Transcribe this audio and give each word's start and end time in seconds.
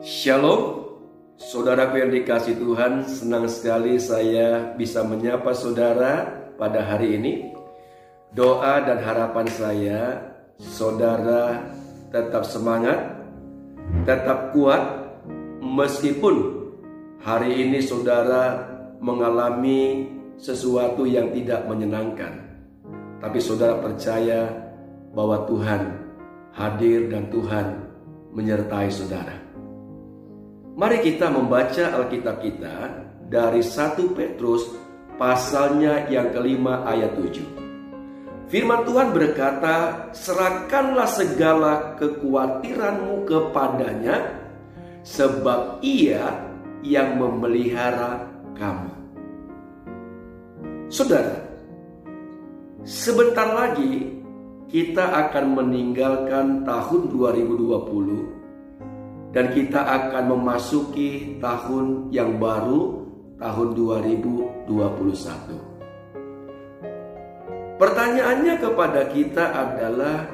Shalom, 0.00 0.80
saudaraku 1.36 2.00
yang 2.00 2.08
dikasih 2.08 2.56
Tuhan, 2.56 3.04
senang 3.04 3.44
sekali 3.44 4.00
saya 4.00 4.72
bisa 4.72 5.04
menyapa 5.04 5.52
saudara 5.52 6.24
pada 6.56 6.80
hari 6.80 7.20
ini. 7.20 7.52
Doa 8.32 8.80
dan 8.80 9.04
harapan 9.04 9.44
saya, 9.52 10.00
saudara 10.56 11.68
tetap 12.08 12.48
semangat, 12.48 12.96
tetap 14.08 14.56
kuat, 14.56 14.80
meskipun 15.60 16.64
hari 17.20 17.60
ini 17.68 17.84
saudara 17.84 18.72
mengalami 19.04 20.08
sesuatu 20.40 21.04
yang 21.04 21.28
tidak 21.36 21.68
menyenangkan. 21.68 22.40
Tapi 23.20 23.36
saudara 23.36 23.76
percaya 23.84 24.48
bahwa 25.12 25.44
Tuhan 25.44 25.92
hadir 26.56 27.12
dan 27.12 27.28
Tuhan 27.28 27.66
menyertai 28.32 28.88
saudara. 28.88 29.39
Mari 30.80 31.04
kita 31.04 31.28
membaca 31.28 31.92
Alkitab 31.92 32.40
kita 32.40 33.04
dari 33.28 33.60
1 33.60 34.00
Petrus 34.16 34.64
pasalnya 35.20 36.08
yang 36.08 36.32
kelima 36.32 36.88
ayat 36.88 37.20
7. 37.20 38.48
Firman 38.48 38.88
Tuhan 38.88 39.12
berkata, 39.12 40.08
serahkanlah 40.16 41.04
segala 41.04 42.00
kekhawatiranmu 42.00 43.28
kepadanya, 43.28 44.40
sebab 45.04 45.84
ia 45.84 46.48
yang 46.80 47.20
memelihara 47.20 48.24
kamu. 48.56 48.96
Saudara, 50.88 51.44
sebentar 52.88 53.52
lagi 53.52 54.16
kita 54.72 55.28
akan 55.28 55.60
meninggalkan 55.60 56.64
tahun 56.64 57.12
2020 57.12 58.39
dan 59.30 59.54
kita 59.54 59.78
akan 59.78 60.34
memasuki 60.34 61.38
tahun 61.38 62.10
yang 62.10 62.42
baru 62.42 63.06
tahun 63.38 63.68
2021. 63.78 65.70
Pertanyaannya 67.80 68.54
kepada 68.60 69.08
kita 69.08 69.44
adalah 69.56 70.28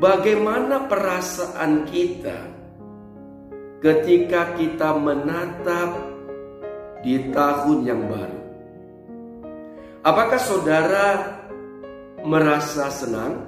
bagaimana 0.00 0.90
perasaan 0.90 1.86
kita 1.86 2.38
ketika 3.78 4.58
kita 4.58 4.98
menatap 4.98 5.94
di 7.06 7.30
tahun 7.30 7.78
yang 7.86 8.02
baru? 8.10 8.40
Apakah 10.00 10.40
saudara 10.40 11.08
merasa 12.24 12.88
senang? 12.88 13.46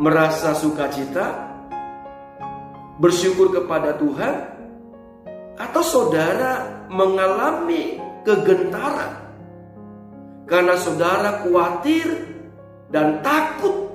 Merasa 0.00 0.56
sukacita? 0.56 1.49
Bersyukur 3.00 3.56
kepada 3.56 3.96
Tuhan, 3.96 4.34
atau 5.56 5.82
saudara 5.82 6.84
mengalami 6.92 7.96
kegentaran 8.22 9.20
karena 10.50 10.74
saudara 10.74 11.46
khawatir 11.46 12.10
dan 12.90 13.22
takut 13.22 13.94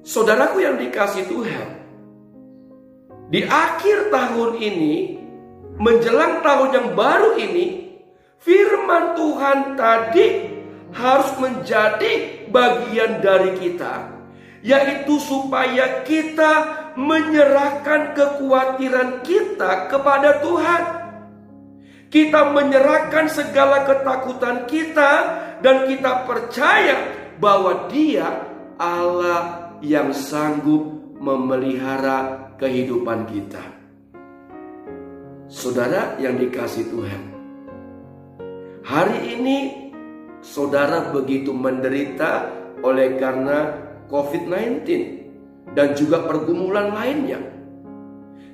saudaraku 0.04 0.60
yang 0.62 0.76
dikasih 0.76 1.26
Tuhan, 1.32 1.68
di 3.30 3.46
akhir 3.46 4.12
tahun 4.12 4.60
ini, 4.60 4.96
menjelang 5.80 6.44
tahun 6.44 6.70
yang 6.76 6.88
baru 6.98 7.40
ini, 7.40 7.96
firman 8.42 9.16
Tuhan 9.16 9.78
tadi 9.80 10.49
harus 10.94 11.32
menjadi 11.38 12.46
bagian 12.50 13.22
dari 13.22 13.58
kita, 13.58 14.10
yaitu 14.66 15.22
supaya 15.22 16.02
kita 16.04 16.54
menyerahkan 16.98 18.18
kekhawatiran 18.18 19.22
kita 19.24 19.88
kepada 19.88 20.42
Tuhan. 20.42 20.84
Kita 22.10 22.50
menyerahkan 22.58 23.30
segala 23.30 23.86
ketakutan 23.86 24.66
kita, 24.66 25.12
dan 25.62 25.86
kita 25.86 26.26
percaya 26.26 26.98
bahwa 27.38 27.86
Dia 27.94 28.50
Allah 28.82 29.76
yang 29.86 30.10
sanggup 30.16 31.16
memelihara 31.22 32.50
kehidupan 32.58 33.30
kita. 33.30 33.62
Saudara 35.50 36.18
yang 36.22 36.38
dikasih 36.38 36.94
Tuhan, 36.94 37.22
hari 38.86 39.38
ini 39.38 39.89
saudara 40.40 41.12
begitu 41.12 41.52
menderita 41.52 42.48
oleh 42.80 43.20
karena 43.20 43.76
COVID-19 44.08 44.88
dan 45.76 45.94
juga 45.94 46.24
pergumulan 46.26 46.96
lainnya. 46.96 47.40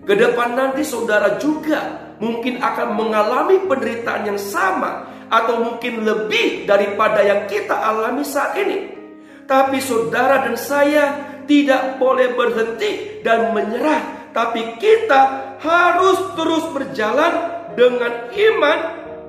Ke 0.06 0.14
depan 0.14 0.54
nanti 0.54 0.86
saudara 0.86 1.42
juga 1.42 2.14
mungkin 2.22 2.62
akan 2.62 2.94
mengalami 2.94 3.66
penderitaan 3.66 4.36
yang 4.36 4.40
sama 4.40 5.10
atau 5.30 5.66
mungkin 5.66 6.06
lebih 6.06 6.70
daripada 6.70 7.26
yang 7.26 7.50
kita 7.50 7.74
alami 7.74 8.22
saat 8.22 8.54
ini. 8.62 8.94
Tapi 9.46 9.78
saudara 9.82 10.46
dan 10.46 10.58
saya 10.58 11.06
tidak 11.46 12.02
boleh 12.02 12.34
berhenti 12.34 13.22
dan 13.22 13.54
menyerah, 13.54 14.30
tapi 14.34 14.78
kita 14.82 15.54
harus 15.62 16.18
terus 16.34 16.66
berjalan 16.74 17.34
dengan 17.78 18.30
iman 18.34 18.80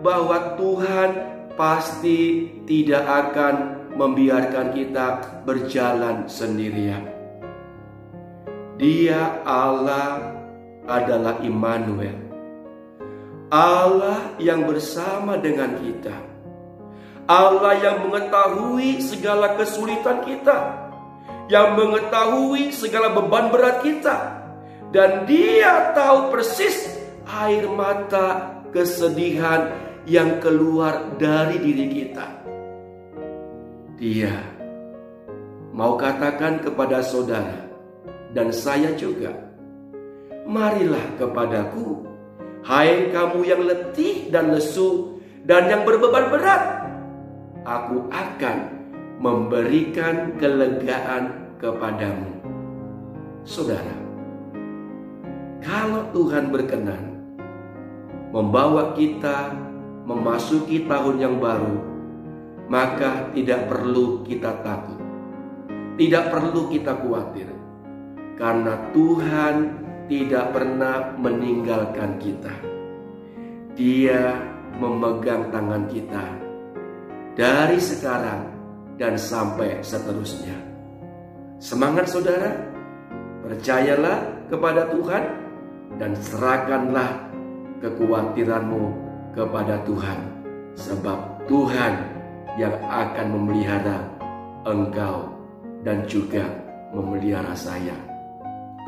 bahwa 0.01 0.57
Tuhan 0.57 1.36
pasti 1.57 2.53
tidak 2.69 3.05
akan 3.09 3.55
membiarkan 3.97 4.77
kita 4.77 5.07
berjalan 5.49 6.29
sendirian. 6.29 7.03
Dia 8.77 9.41
Allah 9.43 10.37
adalah 10.85 11.41
Immanuel. 11.41 12.29
Allah 13.49 14.37
yang 14.37 14.69
bersama 14.69 15.41
dengan 15.41 15.81
kita. 15.81 16.13
Allah 17.27 17.75
yang 17.81 18.07
mengetahui 18.07 19.01
segala 19.01 19.57
kesulitan 19.57 20.21
kita. 20.29 20.85
Yang 21.49 21.69
mengetahui 21.73 22.63
segala 22.77 23.17
beban 23.17 23.49
berat 23.49 23.81
kita. 23.81 24.45
Dan 24.93 25.25
dia 25.25 25.97
tahu 25.97 26.31
persis 26.31 27.01
air 27.27 27.65
mata 27.67 28.61
kesedihan 28.71 29.86
yang 30.07 30.39
keluar 30.39 31.19
dari 31.19 31.59
diri 31.59 31.87
kita. 31.91 32.27
Dia 33.99 34.33
mau 35.75 35.99
katakan 35.99 36.63
kepada 36.63 37.03
saudara 37.03 37.67
dan 38.31 38.55
saya 38.55 38.95
juga, 38.95 39.35
marilah 40.47 41.03
kepadaku, 41.19 42.07
hai 42.63 43.11
kamu 43.11 43.41
yang 43.43 43.63
letih 43.67 44.31
dan 44.31 44.55
lesu 44.55 45.19
dan 45.43 45.67
yang 45.67 45.83
berbeban 45.83 46.31
berat, 46.31 46.63
aku 47.67 48.07
akan 48.15 48.59
memberikan 49.19 50.39
kelegaan 50.39 51.51
kepadamu. 51.59 52.31
Saudara, 53.43 53.97
kalau 55.63 56.07
Tuhan 56.15 56.55
berkenan 56.55 57.17
membawa 58.31 58.93
kita 58.93 59.66
memasuki 60.07 60.87
tahun 60.87 61.19
yang 61.19 61.37
baru, 61.43 61.77
maka 62.71 63.35
tidak 63.35 63.67
perlu 63.67 64.23
kita 64.23 64.63
takut. 64.63 65.03
Tidak 65.99 66.25
perlu 66.31 66.71
kita 66.71 66.95
khawatir. 67.03 67.51
Karena 68.39 68.93
Tuhan 68.95 69.55
tidak 70.07 70.55
pernah 70.55 71.11
meninggalkan 71.19 72.23
kita. 72.23 72.55
Dia 73.75 74.39
memegang 74.77 75.51
tangan 75.51 75.89
kita 75.91 76.25
dari 77.35 77.81
sekarang 77.81 78.41
dan 79.01 79.17
sampai 79.17 79.81
seterusnya. 79.81 80.57
Semangat 81.57 82.13
saudara, 82.13 82.53
percayalah 83.41 84.49
kepada 84.53 84.93
Tuhan 84.93 85.25
dan 85.97 86.13
serahkanlah 86.13 87.33
kekhawatiranmu 87.81 89.06
kepada 89.37 89.85
Tuhan 89.85 90.19
sebab 90.81 91.45
Tuhan 91.45 91.95
yang 92.57 92.73
akan 92.89 93.27
memelihara 93.37 94.01
engkau 94.65 95.29
dan 95.85 96.09
juga 96.09 96.49
memelihara 96.97 97.53
saya. 97.53 97.95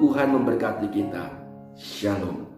Tuhan 0.00 0.32
memberkati 0.32 0.88
kita. 0.88 1.28
Shalom. 1.76 2.57